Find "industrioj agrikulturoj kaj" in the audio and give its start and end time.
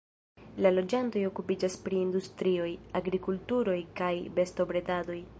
2.05-4.11